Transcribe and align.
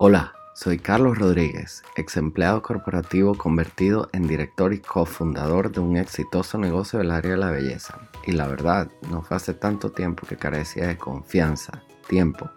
Hola, 0.00 0.32
soy 0.54 0.78
Carlos 0.78 1.18
Rodríguez, 1.18 1.82
ex 1.96 2.16
empleado 2.18 2.62
corporativo 2.62 3.34
convertido 3.34 4.08
en 4.12 4.28
director 4.28 4.72
y 4.72 4.78
cofundador 4.78 5.72
de 5.72 5.80
un 5.80 5.96
exitoso 5.96 6.56
negocio 6.56 7.00
del 7.00 7.10
área 7.10 7.32
de 7.32 7.36
la 7.36 7.50
belleza. 7.50 7.98
Y 8.24 8.30
la 8.30 8.46
verdad, 8.46 8.88
no 9.10 9.22
fue 9.22 9.36
hace 9.36 9.54
tanto 9.54 9.90
tiempo 9.90 10.24
que 10.24 10.36
carecía 10.36 10.86
de 10.86 10.96
confianza, 10.96 11.82
tiempo, 12.06 12.48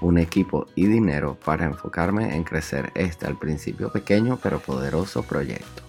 un 0.00 0.16
equipo 0.16 0.68
y 0.74 0.86
dinero 0.86 1.38
para 1.44 1.66
enfocarme 1.66 2.34
en 2.34 2.44
crecer 2.44 2.90
este 2.94 3.26
al 3.26 3.38
principio 3.38 3.92
pequeño 3.92 4.38
pero 4.42 4.58
poderoso 4.60 5.22
proyecto. 5.22 5.85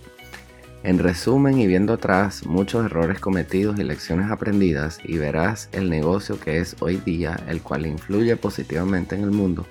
En 0.84 1.00
resumen 1.00 1.60
y 1.60 1.68
viendo 1.68 1.94
atrás 1.94 2.46
muchos 2.46 2.86
errores 2.86 3.20
cometidos 3.20 3.80
y 3.80 3.84
lecciones 3.84 4.32
aprendidas 4.32 5.00
y 5.04 5.18
verás 5.18 5.70
el 5.72 5.90
negocio 5.90 6.40
que 6.40 6.60
es 6.60 6.76
hoy 6.80 6.98
día, 6.98 7.40
el 7.48 7.62
cual 7.62 7.86
influye 7.86 8.36
positivamente 8.38 9.16
en 9.16 9.24
el 9.24 9.32
mundo 9.32 9.66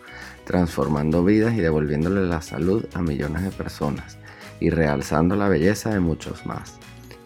transformando 0.47 1.25
vidas 1.25 1.55
y 1.55 1.61
devolviéndole 1.61 2.23
la 2.23 2.41
salud 2.41 2.87
a 2.95 3.03
millones 3.03 3.43
de 3.43 3.51
personas 3.51 4.17
y 4.61 4.71
realzando 4.71 5.37
la 5.37 5.49
belleza 5.49 5.91
de 5.91 6.01
muchos 6.01 6.47
más. 6.47 6.79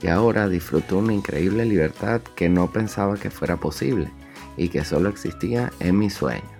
Y 0.02 0.08
ahora 0.08 0.48
disfruto 0.48 0.98
una 0.98 1.12
increíble 1.12 1.66
libertad 1.66 2.22
que 2.34 2.48
no 2.48 2.72
pensaba 2.72 3.16
que 3.16 3.30
fuera 3.30 3.58
posible 3.58 4.10
y 4.56 4.70
que 4.70 4.84
solo 4.84 5.10
existía 5.10 5.70
en 5.78 5.98
mis 5.98 6.14
sueños. 6.14 6.59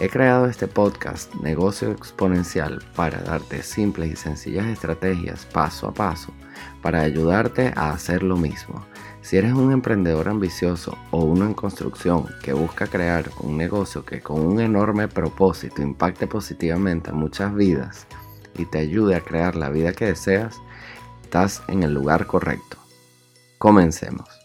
He 0.00 0.08
creado 0.08 0.46
este 0.46 0.66
podcast 0.66 1.34
Negocio 1.42 1.90
Exponencial 1.90 2.82
para 2.96 3.20
darte 3.20 3.62
simples 3.62 4.10
y 4.10 4.16
sencillas 4.16 4.64
estrategias 4.64 5.44
paso 5.44 5.88
a 5.88 5.92
paso 5.92 6.32
para 6.80 7.02
ayudarte 7.02 7.74
a 7.76 7.90
hacer 7.90 8.22
lo 8.22 8.38
mismo 8.38 8.82
si 9.20 9.36
eres 9.36 9.52
un 9.52 9.72
emprendedor 9.72 10.30
ambicioso 10.30 10.96
o 11.10 11.24
uno 11.24 11.44
en 11.44 11.52
construcción 11.52 12.24
que 12.42 12.54
busca 12.54 12.86
crear 12.86 13.30
un 13.40 13.58
negocio 13.58 14.06
que 14.06 14.22
con 14.22 14.40
un 14.40 14.62
enorme 14.62 15.06
propósito 15.06 15.82
impacte 15.82 16.26
positivamente 16.26 17.10
a 17.10 17.12
muchas 17.12 17.54
vidas 17.54 18.06
y 18.56 18.64
te 18.64 18.78
ayude 18.78 19.16
a 19.16 19.20
crear 19.20 19.54
la 19.54 19.68
vida 19.68 19.92
que 19.92 20.06
deseas, 20.06 20.62
estás 21.22 21.62
en 21.68 21.82
el 21.82 21.92
lugar 21.92 22.26
correcto. 22.26 22.78
Comencemos. 23.58 24.39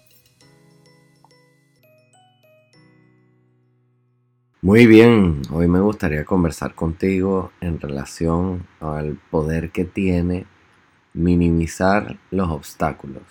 Muy 4.66 4.88
bien, 4.88 5.44
hoy 5.52 5.68
me 5.68 5.80
gustaría 5.80 6.26
conversar 6.26 6.74
contigo 6.74 7.52
en 7.62 7.80
relación 7.80 8.66
al 8.80 9.16
poder 9.30 9.70
que 9.70 9.86
tiene 9.86 10.48
minimizar 11.14 12.18
los 12.32 12.50
obstáculos. 12.50 13.22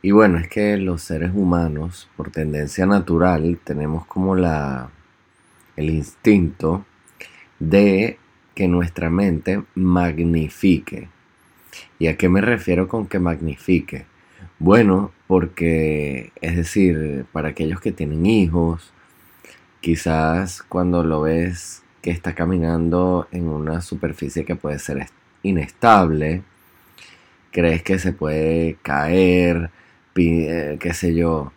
Y 0.00 0.12
bueno, 0.12 0.38
es 0.38 0.48
que 0.48 0.78
los 0.78 1.02
seres 1.02 1.32
humanos, 1.34 2.08
por 2.16 2.30
tendencia 2.30 2.86
natural, 2.86 3.60
tenemos 3.62 4.06
como 4.06 4.34
la 4.34 4.88
el 5.76 5.90
instinto 5.90 6.86
de 7.58 8.18
que 8.54 8.66
nuestra 8.66 9.10
mente 9.10 9.62
magnifique. 9.74 11.10
¿Y 11.98 12.06
a 12.06 12.16
qué 12.16 12.30
me 12.30 12.40
refiero 12.40 12.88
con 12.88 13.08
que 13.08 13.18
magnifique? 13.18 14.06
Bueno, 14.58 15.12
porque 15.26 16.32
es 16.40 16.56
decir, 16.56 17.26
para 17.30 17.50
aquellos 17.50 17.82
que 17.82 17.92
tienen 17.92 18.24
hijos, 18.24 18.94
quizás 19.88 20.62
cuando 20.68 21.02
lo 21.02 21.22
ves 21.22 21.82
que 22.02 22.10
está 22.10 22.34
caminando 22.34 23.26
en 23.32 23.48
una 23.48 23.80
superficie 23.80 24.44
que 24.44 24.54
puede 24.54 24.78
ser 24.78 25.06
inestable, 25.42 26.42
crees 27.50 27.82
que 27.82 27.98
se 27.98 28.12
puede 28.12 28.76
caer, 28.82 29.70
eh, 30.14 30.76
qué 30.78 30.92
sé 30.92 31.14
yo, 31.14 31.54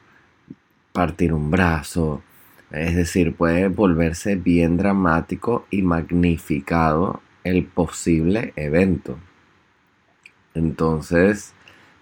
partir 0.94 1.34
un 1.34 1.52
brazo. 1.52 2.23
Es 2.72 2.96
decir, 2.96 3.36
puede 3.36 3.68
volverse 3.68 4.38
bien 4.38 4.78
dramático 4.78 5.66
y 5.70 5.82
magnificado 5.82 7.22
el 7.44 7.66
posible 7.66 8.54
evento. 8.56 9.20
Entonces, 10.54 11.52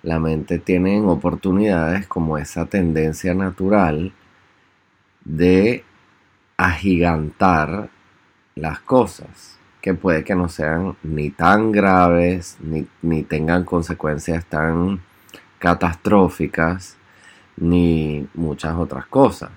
la 0.03 0.19
mente 0.19 0.59
tiene 0.59 1.01
oportunidades 1.01 2.05
como 2.05 2.37
esa 2.37 2.67
tendencia 2.67 3.33
natural 3.33 4.13
de 5.25 5.85
agigantar 6.59 7.89
las 8.55 8.81
cosas, 8.81 9.57
que 9.79 9.93
puede 9.93 10.25
que 10.25 10.35
no 10.35 10.49
sean 10.49 10.97
ni 11.03 11.29
tan 11.29 11.71
graves, 11.71 12.57
ni, 12.59 12.85
ni 13.01 13.23
tengan 13.23 13.63
consecuencias 13.63 14.43
tan 14.43 14.99
catastróficas 15.57 16.97
ni 17.55 18.27
muchas 18.33 18.75
otras 18.75 19.05
cosas. 19.05 19.51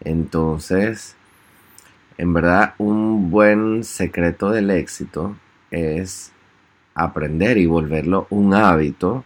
Entonces, 0.00 1.16
en 2.18 2.34
verdad, 2.34 2.74
un 2.76 3.30
buen 3.30 3.82
secreto 3.82 4.50
del 4.50 4.70
éxito 4.70 5.36
es 5.70 6.30
aprender 6.94 7.56
y 7.56 7.64
volverlo 7.64 8.26
un 8.28 8.52
hábito, 8.52 9.24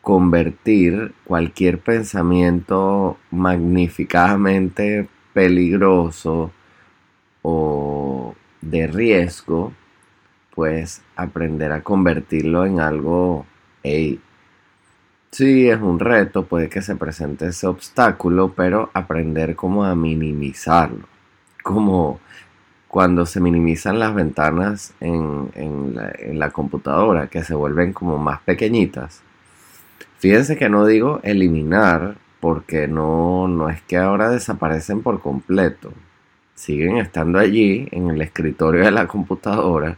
convertir 0.00 1.12
cualquier 1.24 1.80
pensamiento 1.80 3.18
magnificadamente 3.30 5.06
peligroso 5.32 6.52
o 7.42 8.34
de 8.60 8.86
riesgo, 8.86 9.72
pues 10.54 11.02
aprender 11.16 11.72
a 11.72 11.82
convertirlo 11.82 12.66
en 12.66 12.80
algo, 12.80 13.46
Sí, 15.32 15.68
es 15.70 15.80
un 15.80 16.00
reto, 16.00 16.46
puede 16.46 16.68
que 16.68 16.82
se 16.82 16.96
presente 16.96 17.46
ese 17.46 17.66
obstáculo, 17.68 18.52
pero 18.54 18.90
aprender 18.94 19.54
cómo 19.54 19.84
a 19.84 19.94
minimizarlo. 19.94 21.06
Como 21.62 22.18
cuando 22.88 23.24
se 23.26 23.40
minimizan 23.40 24.00
las 24.00 24.12
ventanas 24.12 24.92
en, 25.00 25.94
la, 26.38 26.50
computadora, 26.50 27.28
que 27.28 27.44
se 27.44 27.54
vuelven 27.54 27.92
como 27.92 28.18
más 28.18 28.40
pequeñitas. 28.40 29.22
Fíjense 30.18 30.56
que 30.56 30.68
no 30.68 30.84
digo 30.84 31.20
eliminar, 31.22 32.16
porque 32.40 32.88
no, 32.88 33.48
no 33.48 33.70
es 33.70 33.80
que 33.82 33.96
ahora 33.96 34.30
desaparecen 34.30 35.02
por 35.02 35.20
completo. 35.20 35.92
Siguen 36.54 36.96
estando 36.96 37.38
allí 37.38 37.88
en 37.92 38.10
el 38.10 38.20
escritorio 38.22 38.84
de 38.84 38.90
la 38.90 39.06
computadora 39.06 39.96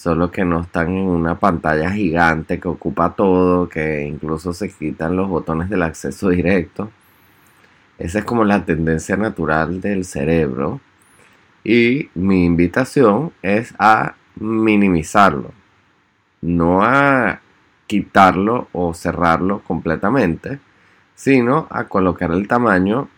solo 0.00 0.30
que 0.30 0.46
no 0.46 0.62
están 0.62 0.96
en 0.96 1.06
una 1.08 1.38
pantalla 1.38 1.90
gigante 1.90 2.58
que 2.58 2.68
ocupa 2.68 3.14
todo, 3.14 3.68
que 3.68 4.02
incluso 4.06 4.54
se 4.54 4.70
quitan 4.72 5.14
los 5.14 5.28
botones 5.28 5.68
del 5.68 5.82
acceso 5.82 6.30
directo. 6.30 6.90
Esa 7.98 8.20
es 8.20 8.24
como 8.24 8.44
la 8.44 8.64
tendencia 8.64 9.18
natural 9.18 9.82
del 9.82 10.06
cerebro. 10.06 10.80
Y 11.64 12.08
mi 12.14 12.46
invitación 12.46 13.32
es 13.42 13.74
a 13.78 14.14
minimizarlo, 14.36 15.52
no 16.40 16.82
a 16.82 17.40
quitarlo 17.86 18.68
o 18.72 18.94
cerrarlo 18.94 19.60
completamente, 19.60 20.60
sino 21.20 21.66
a 21.68 21.84
colocar 21.84 22.30
el 22.30 22.48
tamaño 22.48 23.10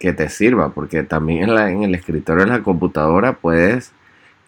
que 0.00 0.12
te 0.12 0.28
sirva, 0.28 0.70
porque 0.70 1.04
también 1.04 1.50
en, 1.50 1.84
el 1.84 1.94
escritorio 1.94 2.44
de 2.44 2.50
la 2.50 2.64
computadora 2.64 3.34
puedes 3.34 3.92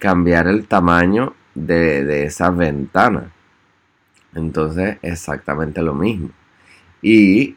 cambiar 0.01 0.49
el 0.49 0.67
tamaño 0.67 1.33
de, 1.55 2.25
esa 2.25 2.51
ventana. 2.51 3.31
Entonces, 4.35 4.99
exactamente 5.03 5.83
lo 5.83 5.95
mismo. 5.95 6.31
Y 7.01 7.55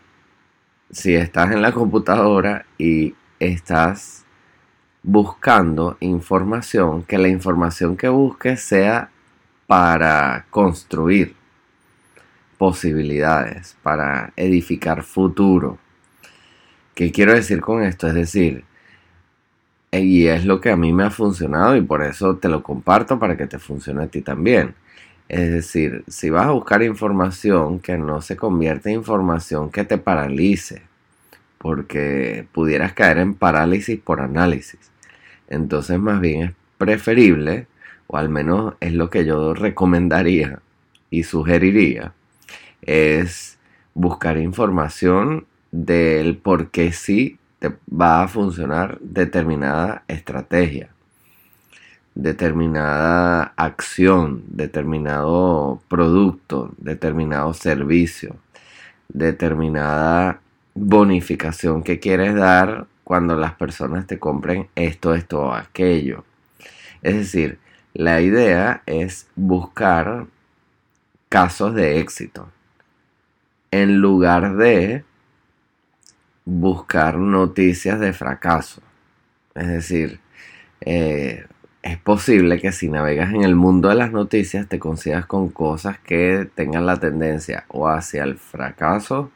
si 0.91 1.15
estás 1.15 1.51
en 1.51 1.63
la 1.63 1.71
computadora 1.71 2.67
y 2.77 3.15
estás 3.39 4.25
buscando 5.01 5.97
información, 5.99 7.01
que 7.01 7.17
la 7.17 7.27
información 7.27 7.97
que 7.97 8.09
busques 8.09 8.61
sea 8.61 9.09
para 9.65 10.45
construir 10.51 11.38
posibilidades, 12.59 13.77
para 13.81 14.33
edificar 14.35 15.03
futuro. 15.03 15.79
¿Qué 16.93 17.09
quiero 17.11 17.33
decir 17.33 17.61
con 17.61 17.81
esto? 17.81 18.07
Es 18.09 18.13
decir, 18.13 18.65
y 19.93 20.27
es 20.27 20.43
lo 20.43 20.59
que 20.59 20.69
a 20.69 20.75
mí 20.75 20.91
me 20.91 21.05
ha 21.05 21.09
funcionado 21.09 21.77
y 21.77 21.81
por 21.81 22.03
eso 22.03 22.35
te 22.35 22.49
lo 22.49 22.61
comparto 22.61 23.17
para 23.17 23.37
que 23.37 23.47
te 23.47 23.59
funcione 23.59 24.03
a 24.03 24.07
ti 24.07 24.21
también. 24.21 24.75
Es 25.29 25.49
decir, 25.51 26.03
si 26.09 26.29
vas 26.29 26.47
a 26.47 26.51
buscar 26.51 26.83
información 26.83 27.79
que 27.79 27.97
no 27.97 28.21
se 28.21 28.35
convierta 28.35 28.89
en 28.89 28.95
información 28.97 29.71
que 29.71 29.85
te 29.85 29.97
paralice, 29.97 30.81
porque 31.59 32.45
pudieras 32.51 32.91
caer 32.91 33.19
en 33.19 33.35
parálisis 33.35 33.97
por 33.99 34.19
análisis. 34.19 34.91
Entonces 35.47 35.97
más 35.97 36.19
bien 36.19 36.41
es 36.43 36.51
preferible, 36.77 37.67
o 38.07 38.17
al 38.17 38.27
menos 38.27 38.73
es 38.81 38.93
lo 38.93 39.09
que 39.09 39.23
yo 39.23 39.53
recomendaría 39.53 40.59
y 41.09 41.23
sugeriría, 41.23 42.13
es 42.81 43.57
buscar 43.93 44.37
información 44.37 45.45
del 45.71 46.37
por 46.37 46.69
qué 46.69 46.91
sí 46.91 47.37
te 47.59 47.75
va 47.89 48.23
a 48.23 48.27
funcionar 48.27 48.97
determinada 49.01 50.03
estrategia, 50.07 50.89
determinada 52.15 53.53
acción, 53.57 54.43
determinado 54.47 55.81
producto, 55.89 56.71
determinado 56.77 57.53
servicio, 57.53 58.37
determinada 59.09 60.39
bonificación 60.73 61.83
que 61.83 61.99
quieres 61.99 62.35
dar 62.35 62.87
cuando 63.03 63.35
las 63.35 63.53
personas 63.55 64.07
te 64.07 64.19
compren 64.19 64.69
esto, 64.75 65.13
esto 65.13 65.41
o 65.41 65.53
aquello. 65.53 66.23
Es 67.01 67.15
decir, 67.15 67.59
la 67.93 68.21
idea 68.21 68.83
es 68.85 69.27
buscar 69.35 70.27
casos 71.27 71.73
de 71.73 71.99
éxito 71.99 72.49
en 73.71 73.99
lugar 73.99 74.55
de 74.55 75.03
buscar 76.45 77.17
noticias 77.17 77.99
de 77.99 78.13
fracaso. 78.13 78.81
Es 79.55 79.67
decir, 79.67 80.19
eh, 80.81 81.45
es 81.81 81.97
posible 81.97 82.59
que 82.59 82.71
si 82.71 82.89
navegas 82.89 83.33
en 83.33 83.43
el 83.43 83.55
mundo 83.55 83.89
de 83.89 83.95
las 83.95 84.11
noticias 84.11 84.67
te 84.67 84.79
consigas 84.79 85.25
con 85.25 85.49
cosas 85.49 85.99
que 85.99 86.49
tengan 86.55 86.85
la 86.85 86.97
tendencia 86.97 87.65
o 87.69 87.87
hacia 87.87 88.23
el 88.23 88.37
fracaso 88.37 89.31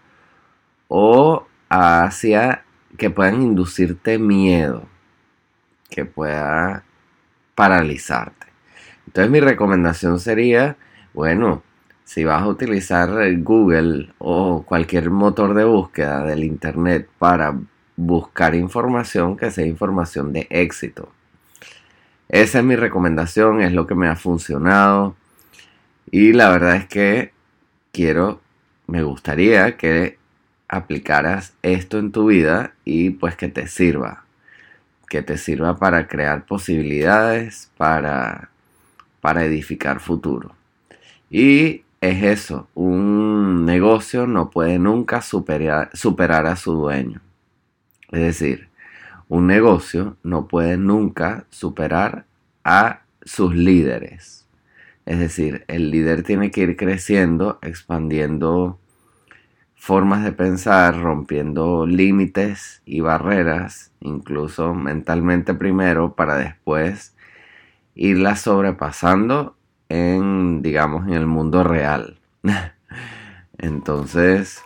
o 0.88 1.48
hacia 1.70 2.64
que 2.98 3.10
puedan 3.10 3.42
inducirte 3.42 4.20
miedo, 4.20 4.88
que 5.90 6.06
pueda 6.06 6.84
paralizarte. 7.56 8.48
Entonces 9.08 9.32
mi 9.32 9.40
recomendación 9.40 10.20
sería, 10.20 10.78
bueno, 11.14 11.64
si 12.14 12.24
vas 12.24 12.44
a 12.44 12.48
utilizar 12.48 13.10
Google 13.40 14.10
o 14.20 14.62
cualquier 14.62 15.10
motor 15.10 15.56
de 15.56 15.64
búsqueda 15.64 16.24
del 16.24 16.44
Internet 16.44 17.10
para 17.18 17.58
buscar 17.96 18.54
información, 18.54 19.36
que 19.36 19.50
sea 19.50 19.66
información 19.66 20.32
de 20.32 20.46
éxito. 20.52 21.12
Esa 22.30 22.60
es 22.60 22.66
mi 22.66 22.76
recomendación, 22.76 23.64
es 23.64 23.72
lo 23.72 23.88
que 23.88 23.96
me 23.96 24.08
ha 24.10 24.16
funcionado. 24.16 25.16
Y 26.12 26.34
la 26.34 26.52
verdad 26.52 26.76
es 26.76 26.86
que 26.86 27.32
quiero, 27.92 28.42
me 28.86 29.02
gustaría 29.02 29.76
que 29.76 30.20
aplicaras 30.68 31.56
esto 31.64 31.98
en 31.98 32.12
tu 32.12 32.28
vida 32.28 32.76
y 32.86 33.10
pues 33.10 33.36
que 33.36 33.48
te 33.48 33.66
sirva. 33.66 34.26
Que 35.10 35.24
te 35.24 35.40
sirva 35.40 35.80
para 35.80 36.08
crear 36.08 36.46
posibilidades, 36.46 37.72
para, 37.76 38.52
para 39.20 39.46
edificar 39.46 40.00
futuro. 40.00 40.56
Y 41.32 41.83
es 42.04 42.22
eso, 42.22 42.68
un 42.74 43.64
negocio 43.64 44.28
no 44.28 44.50
puede 44.50 44.78
nunca 44.78 45.22
superar, 45.22 45.90
superar 45.94 46.48
a 46.48 46.58
su 46.58 46.74
dueño. 46.74 47.22
Es 48.12 48.20
decir, 48.20 48.68
un 49.30 49.48
negocio 49.48 50.18
no 50.22 50.50
puede 50.50 50.76
nunca 50.76 51.46
superar 51.50 52.26
a 52.66 53.04
sus 53.24 53.56
líderes. 53.56 54.46
Es 55.06 55.18
decir, 55.18 55.64
el 55.70 55.92
líder 55.92 56.24
tiene 56.24 56.52
que 56.52 56.64
ir 56.64 56.76
creciendo, 56.76 57.58
expandiendo 57.62 58.78
formas 59.74 60.26
de 60.26 60.34
pensar, 60.34 61.02
rompiendo 61.02 61.86
límites 61.86 62.82
y 62.86 63.00
barreras, 63.00 63.94
incluso 64.02 64.74
mentalmente 64.74 65.54
primero, 65.54 66.16
para 66.16 66.36
después 66.36 67.16
irlas 67.96 68.42
sobrepasando 68.42 69.56
digamos, 70.62 71.08
en 71.08 71.14
el 71.14 71.28
mundo 71.28 71.64
real. 71.64 72.18
Entonces, 73.58 74.64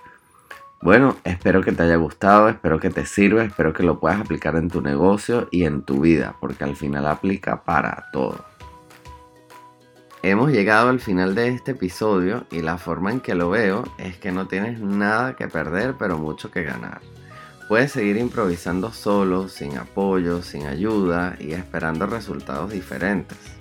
bueno, 0.82 1.18
espero 1.24 1.62
que 1.62 1.72
te 1.72 1.84
haya 1.84 1.98
gustado, 1.98 2.50
espero 2.50 2.80
que 2.80 2.90
te 2.90 3.06
sirva, 3.06 3.44
espero 3.44 3.74
que 3.74 3.84
lo 3.84 4.00
puedas 4.00 4.22
aplicar 4.22 4.56
en 4.56 4.70
tu 4.70 4.82
negocio 4.82 5.48
y 5.52 5.66
en 5.66 5.82
tu 5.82 6.02
vida, 6.02 6.36
porque 6.40 6.64
al 6.64 6.76
final 6.76 7.08
aplica 7.08 7.64
para 7.64 8.06
todo. 8.14 8.46
Hemos 10.24 10.52
llegado 10.52 10.90
al 10.90 11.00
final 11.00 11.36
de 11.36 11.50
este 11.50 11.72
episodio 11.72 12.46
y 12.52 12.62
la 12.62 12.78
forma 12.78 13.12
en 13.12 13.20
que 13.20 13.36
lo 13.36 13.50
veo 13.50 13.84
es 13.98 14.18
que 14.18 14.32
no 14.32 14.48
tienes 14.48 14.80
nada 14.80 15.36
que 15.36 15.48
perder, 15.48 15.96
pero 15.98 16.18
mucho 16.18 16.52
que 16.52 16.64
ganar. 16.64 17.02
Puedes 17.68 17.92
seguir 17.92 18.18
improvisando 18.18 18.92
solo, 18.94 19.50
sin 19.50 19.78
apoyo, 19.78 20.42
sin 20.42 20.68
ayuda 20.68 21.36
y 21.40 21.52
esperando 21.52 22.06
resultados 22.06 22.72
diferentes. 22.72 23.57